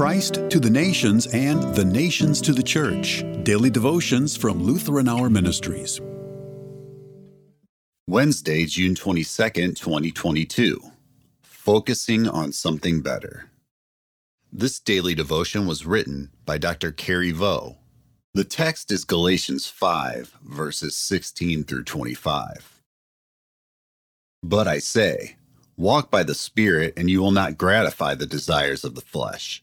[0.00, 3.22] Christ to the nations and the nations to the church.
[3.42, 6.00] Daily devotions from Lutheran Hour Ministries.
[8.06, 10.80] Wednesday, June 22nd, 2022.
[11.42, 13.50] Focusing on something better.
[14.50, 16.92] This daily devotion was written by Dr.
[16.92, 17.76] Kari Vo.
[18.32, 22.80] The text is Galatians 5, verses 16 through 25.
[24.42, 25.36] But I say,
[25.76, 29.62] walk by the Spirit, and you will not gratify the desires of the flesh.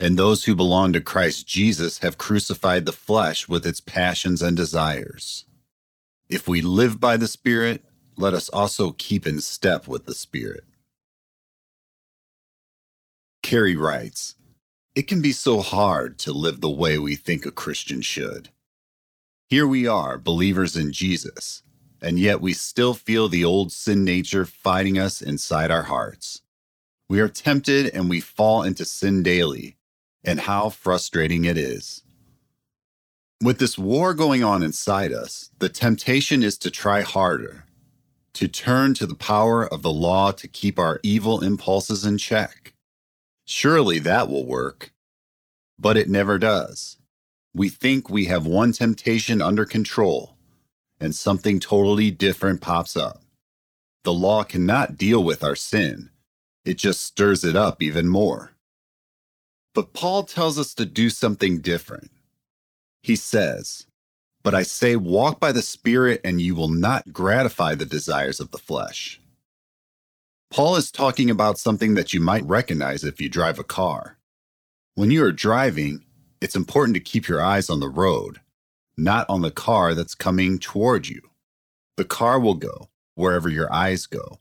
[0.00, 4.56] And those who belong to Christ Jesus have crucified the flesh with its passions and
[4.56, 5.44] desires.
[6.28, 7.84] If we live by the Spirit,
[8.16, 10.64] let us also keep in step with the Spirit.
[13.42, 14.34] Kari writes,
[14.94, 18.50] It can be so hard to live the way we think a Christian should.
[19.48, 21.62] Here we are, believers in Jesus,
[22.02, 26.42] and yet we still feel the old sin nature fighting us inside our hearts.
[27.08, 29.77] We are tempted and we fall into sin daily,
[30.24, 32.02] and how frustrating it is.
[33.42, 37.64] With this war going on inside us, the temptation is to try harder,
[38.34, 42.74] to turn to the power of the law to keep our evil impulses in check.
[43.44, 44.92] Surely that will work.
[45.78, 46.96] But it never does.
[47.54, 50.36] We think we have one temptation under control,
[51.00, 53.22] and something totally different pops up.
[54.04, 56.10] The law cannot deal with our sin,
[56.64, 58.52] it just stirs it up even more.
[59.78, 62.10] But Paul tells us to do something different.
[63.00, 63.86] He says,
[64.42, 68.50] But I say, walk by the Spirit, and you will not gratify the desires of
[68.50, 69.20] the flesh.
[70.50, 74.18] Paul is talking about something that you might recognize if you drive a car.
[74.96, 76.04] When you are driving,
[76.40, 78.40] it's important to keep your eyes on the road,
[78.96, 81.22] not on the car that's coming toward you.
[81.96, 84.40] The car will go wherever your eyes go.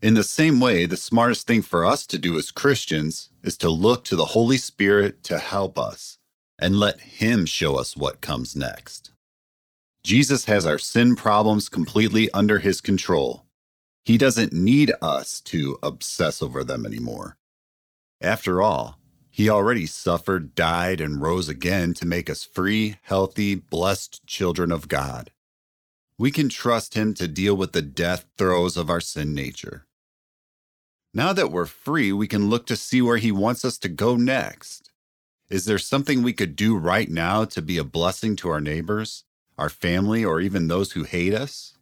[0.00, 3.68] In the same way, the smartest thing for us to do as Christians is to
[3.68, 6.18] look to the Holy Spirit to help us
[6.56, 9.10] and let Him show us what comes next.
[10.04, 13.46] Jesus has our sin problems completely under His control.
[14.04, 17.36] He doesn't need us to obsess over them anymore.
[18.20, 24.24] After all, He already suffered, died, and rose again to make us free, healthy, blessed
[24.28, 25.32] children of God.
[26.18, 29.86] We can trust Him to deal with the death throes of our sin nature.
[31.14, 34.16] Now that we're free, we can look to see where He wants us to go
[34.16, 34.90] next.
[35.48, 39.24] Is there something we could do right now to be a blessing to our neighbors,
[39.56, 41.78] our family, or even those who hate us?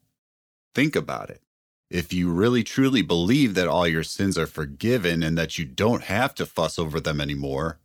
[0.74, 1.42] Think about it.
[1.90, 6.04] If you really truly believe that all your sins are forgiven and that you don't
[6.04, 7.78] have to fuss over them anymore,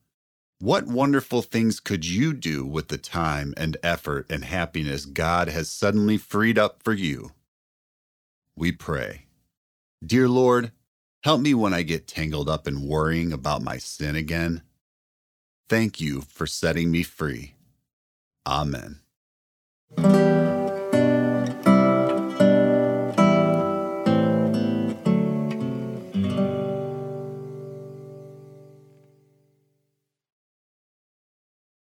[0.60, 5.72] what wonderful things could you do with the time and effort and happiness God has
[5.72, 7.32] suddenly freed up for you?
[8.56, 9.26] We pray.
[10.06, 10.72] Dear Lord,
[11.24, 14.64] Help me when I get tangled up in worrying about my sin again.
[15.70, 17.54] Thank you for setting me free.
[18.48, 19.00] Amen.